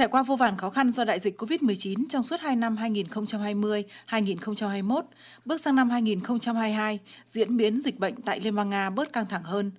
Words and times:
Trải 0.00 0.08
qua 0.08 0.22
vô 0.22 0.36
vàn 0.36 0.56
khó 0.56 0.70
khăn 0.70 0.92
do 0.92 1.04
đại 1.04 1.20
dịch 1.20 1.42
COVID-19 1.42 2.04
trong 2.08 2.22
suốt 2.22 2.40
2 2.40 2.56
năm 2.56 2.76
2020-2021, 2.76 5.02
bước 5.44 5.60
sang 5.60 5.74
năm 5.74 5.90
2022, 5.90 6.98
diễn 7.26 7.56
biến 7.56 7.80
dịch 7.80 7.98
bệnh 7.98 8.22
tại 8.22 8.40
Liên 8.40 8.54
bang 8.54 8.70
Nga 8.70 8.90
bớt 8.90 9.12
căng 9.12 9.26
thẳng 9.26 9.42
hơn. 9.42 9.72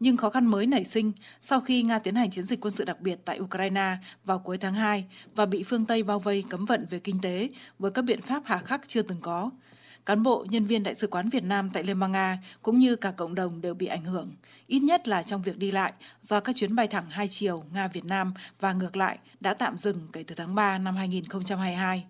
Nhưng 0.00 0.16
khó 0.16 0.30
khăn 0.30 0.46
mới 0.46 0.66
nảy 0.66 0.84
sinh 0.84 1.12
sau 1.40 1.60
khi 1.60 1.82
Nga 1.82 1.98
tiến 1.98 2.14
hành 2.14 2.30
chiến 2.30 2.44
dịch 2.44 2.60
quân 2.60 2.74
sự 2.74 2.84
đặc 2.84 3.00
biệt 3.00 3.18
tại 3.24 3.40
Ukraine 3.40 3.96
vào 4.24 4.38
cuối 4.38 4.58
tháng 4.58 4.74
2 4.74 5.04
và 5.34 5.46
bị 5.46 5.62
phương 5.62 5.86
Tây 5.86 6.02
bao 6.02 6.18
vây 6.18 6.44
cấm 6.50 6.64
vận 6.64 6.86
về 6.90 6.98
kinh 6.98 7.20
tế 7.22 7.48
với 7.78 7.90
các 7.90 8.02
biện 8.02 8.22
pháp 8.22 8.42
hà 8.46 8.58
khắc 8.58 8.88
chưa 8.88 9.02
từng 9.02 9.20
có 9.20 9.50
cán 10.08 10.22
bộ, 10.22 10.44
nhân 10.48 10.66
viên 10.66 10.82
Đại 10.82 10.94
sứ 10.94 11.06
quán 11.06 11.28
Việt 11.28 11.44
Nam 11.44 11.70
tại 11.70 11.84
Liên 11.84 12.00
bang 12.00 12.12
Nga 12.12 12.38
cũng 12.62 12.78
như 12.78 12.96
cả 12.96 13.10
cộng 13.10 13.34
đồng 13.34 13.60
đều 13.60 13.74
bị 13.74 13.86
ảnh 13.86 14.04
hưởng, 14.04 14.36
ít 14.66 14.80
nhất 14.80 15.08
là 15.08 15.22
trong 15.22 15.42
việc 15.42 15.58
đi 15.58 15.70
lại 15.70 15.92
do 16.20 16.40
các 16.40 16.56
chuyến 16.56 16.76
bay 16.76 16.86
thẳng 16.86 17.10
hai 17.10 17.28
chiều 17.28 17.64
Nga-Việt 17.72 18.04
Nam 18.04 18.34
và 18.60 18.72
ngược 18.72 18.96
lại 18.96 19.18
đã 19.40 19.54
tạm 19.54 19.78
dừng 19.78 20.08
kể 20.12 20.22
từ 20.22 20.34
tháng 20.34 20.54
3 20.54 20.78
năm 20.78 20.96
2022. 20.96 22.04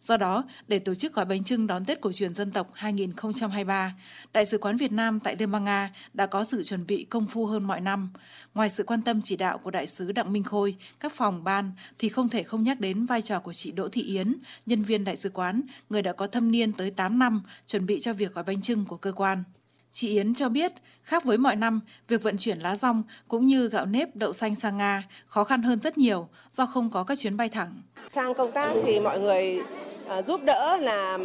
Do 0.00 0.16
đó, 0.16 0.44
để 0.68 0.78
tổ 0.78 0.94
chức 0.94 1.14
gói 1.14 1.24
bánh 1.24 1.44
trưng 1.44 1.66
đón 1.66 1.84
Tết 1.84 2.00
cổ 2.00 2.12
truyền 2.12 2.34
dân 2.34 2.50
tộc 2.50 2.70
2023, 2.74 3.94
Đại 4.32 4.46
sứ 4.46 4.58
quán 4.58 4.76
Việt 4.76 4.92
Nam 4.92 5.20
tại 5.20 5.36
Liên 5.38 5.52
bang 5.52 5.64
Nga 5.64 5.90
đã 6.14 6.26
có 6.26 6.44
sự 6.44 6.64
chuẩn 6.64 6.86
bị 6.86 7.04
công 7.04 7.26
phu 7.26 7.46
hơn 7.46 7.64
mọi 7.64 7.80
năm. 7.80 8.10
Ngoài 8.54 8.70
sự 8.70 8.84
quan 8.84 9.02
tâm 9.02 9.20
chỉ 9.22 9.36
đạo 9.36 9.58
của 9.58 9.70
Đại 9.70 9.86
sứ 9.86 10.12
Đặng 10.12 10.32
Minh 10.32 10.44
Khôi, 10.44 10.76
các 11.00 11.12
phòng 11.14 11.44
ban 11.44 11.72
thì 11.98 12.08
không 12.08 12.28
thể 12.28 12.42
không 12.42 12.62
nhắc 12.62 12.80
đến 12.80 13.06
vai 13.06 13.22
trò 13.22 13.40
của 13.40 13.52
chị 13.52 13.72
Đỗ 13.72 13.88
Thị 13.88 14.02
Yến, 14.02 14.34
nhân 14.66 14.82
viên 14.82 15.04
Đại 15.04 15.16
sứ 15.16 15.30
quán, 15.30 15.62
người 15.90 16.02
đã 16.02 16.12
có 16.12 16.26
thâm 16.26 16.50
niên 16.50 16.72
tới 16.72 16.90
8 16.90 17.18
năm 17.18 17.42
chuẩn 17.66 17.86
bị 17.86 18.00
cho 18.00 18.12
việc 18.12 18.34
gói 18.34 18.44
bánh 18.44 18.60
trưng 18.60 18.84
của 18.84 18.96
cơ 18.96 19.12
quan. 19.12 19.44
Chị 19.90 20.08
Yến 20.08 20.34
cho 20.34 20.48
biết, 20.48 20.72
khác 21.02 21.24
với 21.24 21.38
mọi 21.38 21.56
năm, 21.56 21.80
việc 22.08 22.22
vận 22.22 22.36
chuyển 22.36 22.58
lá 22.58 22.76
rong 22.76 23.02
cũng 23.28 23.46
như 23.46 23.68
gạo 23.68 23.86
nếp 23.86 24.16
đậu 24.16 24.32
xanh 24.32 24.54
sang 24.54 24.76
Nga 24.76 25.02
khó 25.26 25.44
khăn 25.44 25.62
hơn 25.62 25.80
rất 25.80 25.98
nhiều 25.98 26.28
do 26.52 26.66
không 26.66 26.90
có 26.90 27.04
các 27.04 27.18
chuyến 27.18 27.36
bay 27.36 27.48
thẳng. 27.48 27.82
Sang 28.12 28.34
công 28.34 28.52
tác 28.52 28.74
thì 28.84 29.00
mọi 29.00 29.20
người 29.20 29.60
À, 30.08 30.22
giúp 30.22 30.40
đỡ 30.44 30.76
là 30.76 31.18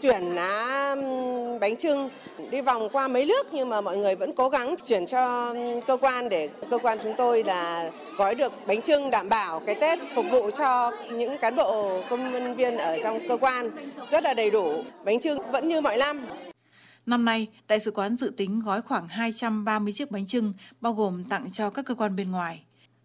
chuyển 0.00 0.22
lá 0.22 0.94
bánh 1.60 1.76
trưng 1.76 2.10
đi 2.50 2.60
vòng 2.60 2.88
qua 2.92 3.08
mấy 3.08 3.26
nước 3.26 3.46
nhưng 3.52 3.68
mà 3.68 3.80
mọi 3.80 3.96
người 3.96 4.16
vẫn 4.16 4.32
cố 4.32 4.48
gắng 4.48 4.74
chuyển 4.84 5.06
cho 5.06 5.54
cơ 5.86 5.96
quan 5.96 6.28
để 6.28 6.48
cơ 6.70 6.78
quan 6.78 6.98
chúng 7.02 7.14
tôi 7.16 7.44
là 7.44 7.90
gói 8.16 8.34
được 8.34 8.52
bánh 8.66 8.82
trưng 8.82 9.10
đảm 9.10 9.28
bảo 9.28 9.60
cái 9.60 9.74
Tết 9.74 9.98
phục 10.14 10.26
vụ 10.30 10.50
cho 10.50 10.90
những 11.12 11.38
cán 11.38 11.56
bộ 11.56 12.00
công 12.10 12.32
nhân 12.32 12.54
viên 12.54 12.76
ở 12.76 12.98
trong 13.02 13.18
cơ 13.28 13.36
quan 13.36 13.70
rất 14.10 14.24
là 14.24 14.34
đầy 14.34 14.50
đủ. 14.50 14.82
Bánh 15.04 15.20
trưng 15.20 15.38
vẫn 15.52 15.68
như 15.68 15.80
mọi 15.80 15.96
năm. 15.96 16.26
Năm 17.06 17.24
nay, 17.24 17.46
Đại 17.68 17.80
sứ 17.80 17.90
quán 17.90 18.16
dự 18.16 18.32
tính 18.36 18.62
gói 18.64 18.82
khoảng 18.82 19.08
230 19.08 19.92
chiếc 19.92 20.10
bánh 20.10 20.26
trưng, 20.26 20.52
bao 20.80 20.92
gồm 20.92 21.24
tặng 21.24 21.50
cho 21.50 21.70
các 21.70 21.84
cơ 21.86 21.94
quan 21.94 22.16
bên 22.16 22.30
ngoài. 22.30 22.62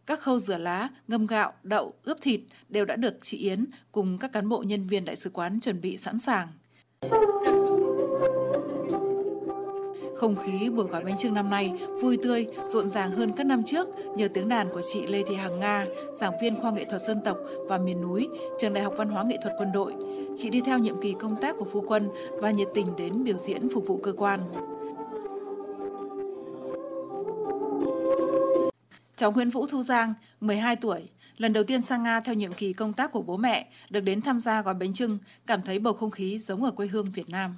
Các 0.10 0.20
khâu 0.20 0.40
rửa 0.40 0.58
lá, 0.58 0.90
ngâm 1.08 1.28
gạo, 1.28 1.54
đậu, 1.64 1.94
ướp 2.04 2.18
thịt 2.22 2.42
đều 2.70 2.86
đã 2.86 2.96
được 2.96 3.14
chị 3.22 3.38
Yến 3.38 3.66
cùng 3.92 4.18
các 4.18 4.32
cán 4.32 4.50
bộ 4.50 4.64
nhân 4.68 4.88
viên 4.88 5.06
đại 5.06 5.16
sứ 5.16 5.30
quán 5.30 5.60
chuẩn 5.60 5.82
bị 5.82 5.98
sẵn 5.98 6.20
sàng. 6.20 6.48
Không 10.18 10.36
khí 10.44 10.70
buổi 10.70 10.88
gói 10.88 11.04
bánh 11.04 11.18
trưng 11.18 11.34
năm 11.34 11.50
nay 11.50 11.74
vui 12.02 12.18
tươi, 12.24 12.48
rộn 12.70 12.90
ràng 12.90 13.12
hơn 13.12 13.32
các 13.38 13.46
năm 13.46 13.64
trước 13.64 13.88
nhờ 14.16 14.28
tiếng 14.34 14.50
đàn 14.50 14.70
của 14.70 14.82
chị 14.94 15.08
Lê 15.08 15.24
Thị 15.28 15.36
Hằng 15.36 15.60
Nga, 15.60 15.86
giảng 16.20 16.34
viên 16.42 16.62
khoa 16.62 16.72
nghệ 16.72 16.86
thuật 16.90 17.02
dân 17.02 17.22
tộc 17.26 17.38
và 17.68 17.78
miền 17.78 18.02
núi, 18.02 18.30
trường 18.60 18.74
Đại 18.74 18.84
học 18.84 18.94
Văn 18.98 19.10
hóa 19.10 19.24
Nghệ 19.24 19.38
thuật 19.44 19.56
Quân 19.58 19.72
đội. 19.74 19.94
Chị 20.38 20.50
đi 20.50 20.62
theo 20.66 20.80
nhiệm 20.80 21.02
kỳ 21.02 21.16
công 21.20 21.36
tác 21.42 21.56
của 21.58 21.66
phu 21.72 21.82
quân 21.82 22.10
và 22.32 22.52
nhiệt 22.52 22.68
tình 22.74 22.96
đến 22.98 23.24
biểu 23.24 23.38
diễn 23.38 23.70
phục 23.74 23.88
vụ 23.88 23.98
cơ 23.98 24.14
quan. 24.18 24.40
Cháu 29.20 29.32
Nguyễn 29.32 29.50
Vũ 29.50 29.66
Thu 29.68 29.84
Giang, 29.84 30.14
12 30.42 30.76
tuổi, 30.76 31.02
lần 31.38 31.54
đầu 31.54 31.64
tiên 31.64 31.82
sang 31.82 32.04
Nga 32.04 32.20
theo 32.20 32.36
nhiệm 32.36 32.54
kỳ 32.54 32.74
công 32.74 32.94
tác 32.94 33.12
của 33.12 33.22
bố 33.22 33.38
mẹ, 33.38 33.66
được 33.90 34.00
đến 34.00 34.22
tham 34.22 34.40
gia 34.42 34.62
gói 34.62 34.74
bánh 34.74 34.94
trưng, 34.94 35.18
cảm 35.48 35.62
thấy 35.62 35.80
bầu 35.80 35.94
không 35.94 36.12
khí 36.12 36.40
giống 36.40 36.64
ở 36.64 36.72
quê 36.72 36.88
hương 36.88 37.10
Việt 37.10 37.30
Nam. 37.30 37.58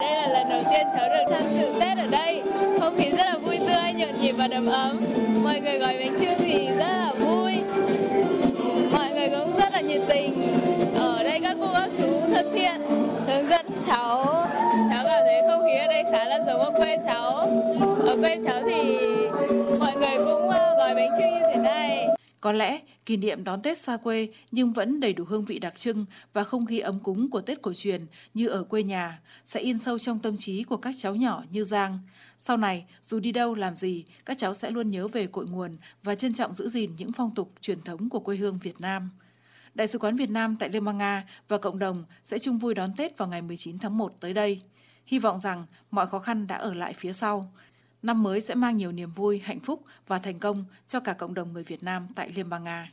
Đây 0.00 0.14
là 0.14 0.28
lần 0.28 0.48
đầu 0.50 0.62
tiên 0.70 0.86
cháu 0.96 1.08
được 1.08 1.24
tham 1.30 1.42
dự 1.58 1.80
Tết 1.80 1.98
ở 1.98 2.06
đây, 2.06 2.42
không 2.80 2.96
khí 2.98 3.10
rất 3.10 3.24
là 3.24 3.38
vui 3.38 3.58
tươi, 3.58 3.92
nhộn 3.92 4.20
nhịp 4.20 4.32
và 4.32 4.48
đầm 4.48 4.66
ấm. 4.66 5.00
Mọi 5.42 5.60
người 5.60 5.78
gói 5.78 5.96
bánh 5.98 6.20
trưng 6.20 6.38
thì 6.38 6.66
rất 6.68 6.88
là 6.88 7.12
vui, 7.18 7.52
mọi 8.92 9.10
người 9.10 9.28
cũng 9.28 9.56
rất 9.56 9.72
là 9.72 9.80
nhiệt 9.80 10.02
tình. 10.08 10.58
Ở 10.94 11.22
đây 11.22 11.40
các 11.42 11.56
cô 11.60 11.68
các 11.74 11.90
chú 11.98 12.20
thân 12.34 12.46
thiện, 12.54 12.80
hướng 13.26 13.48
dẫn 13.48 13.66
cháu. 13.86 14.24
Cháu 14.90 15.04
cảm 15.04 15.22
thấy 15.26 15.42
không 15.50 15.62
khí 15.62 15.78
ở 15.78 15.86
đây 15.86 16.04
khá 16.12 16.24
là 16.24 16.38
giống 16.46 16.60
ở 16.60 16.70
quê 16.76 16.98
cháu. 17.06 17.32
Ở 18.06 18.16
quê 18.20 18.36
cháu 18.44 18.62
thì 18.66 19.11
Có 22.42 22.52
lẽ 22.52 22.80
kỷ 23.06 23.16
niệm 23.16 23.44
đón 23.44 23.62
Tết 23.62 23.78
xa 23.78 23.96
quê 23.96 24.28
nhưng 24.50 24.72
vẫn 24.72 25.00
đầy 25.00 25.12
đủ 25.12 25.24
hương 25.24 25.44
vị 25.44 25.58
đặc 25.58 25.76
trưng 25.76 26.04
và 26.32 26.44
không 26.44 26.66
khí 26.66 26.78
ấm 26.78 27.00
cúng 27.00 27.30
của 27.30 27.40
Tết 27.40 27.62
cổ 27.62 27.72
truyền 27.74 28.06
như 28.34 28.48
ở 28.48 28.62
quê 28.62 28.82
nhà 28.82 29.20
sẽ 29.44 29.60
in 29.60 29.78
sâu 29.78 29.98
trong 29.98 30.18
tâm 30.18 30.36
trí 30.36 30.62
của 30.62 30.76
các 30.76 30.94
cháu 30.98 31.14
nhỏ 31.14 31.44
như 31.50 31.64
Giang. 31.64 31.98
Sau 32.38 32.56
này, 32.56 32.84
dù 33.02 33.20
đi 33.20 33.32
đâu 33.32 33.54
làm 33.54 33.76
gì, 33.76 34.04
các 34.26 34.38
cháu 34.38 34.54
sẽ 34.54 34.70
luôn 34.70 34.90
nhớ 34.90 35.08
về 35.08 35.26
cội 35.26 35.46
nguồn 35.46 35.72
và 36.02 36.14
trân 36.14 36.34
trọng 36.34 36.54
giữ 36.54 36.68
gìn 36.68 36.90
những 36.96 37.12
phong 37.12 37.34
tục 37.34 37.52
truyền 37.60 37.82
thống 37.82 38.08
của 38.08 38.20
quê 38.20 38.36
hương 38.36 38.58
Việt 38.58 38.80
Nam. 38.80 39.10
Đại 39.74 39.86
sứ 39.86 39.98
quán 39.98 40.16
Việt 40.16 40.30
Nam 40.30 40.56
tại 40.56 40.68
Liên 40.68 40.84
bang 40.84 40.98
Nga 40.98 41.24
và 41.48 41.58
cộng 41.58 41.78
đồng 41.78 42.04
sẽ 42.24 42.38
chung 42.38 42.58
vui 42.58 42.74
đón 42.74 42.90
Tết 42.96 43.18
vào 43.18 43.28
ngày 43.28 43.42
19 43.42 43.78
tháng 43.78 43.98
1 43.98 44.16
tới 44.20 44.34
đây. 44.34 44.60
Hy 45.06 45.18
vọng 45.18 45.40
rằng 45.40 45.66
mọi 45.90 46.06
khó 46.06 46.18
khăn 46.18 46.46
đã 46.46 46.56
ở 46.56 46.74
lại 46.74 46.94
phía 46.98 47.12
sau. 47.12 47.52
Năm 48.02 48.22
mới 48.22 48.40
sẽ 48.40 48.54
mang 48.54 48.76
nhiều 48.76 48.92
niềm 48.92 49.12
vui, 49.12 49.38
hạnh 49.44 49.60
phúc 49.60 49.82
và 50.06 50.18
thành 50.18 50.38
công 50.38 50.64
cho 50.86 51.00
cả 51.00 51.12
cộng 51.12 51.34
đồng 51.34 51.52
người 51.52 51.64
Việt 51.64 51.82
Nam 51.82 52.08
tại 52.16 52.30
Liên 52.30 52.48
bang 52.48 52.64
Nga. 52.64 52.92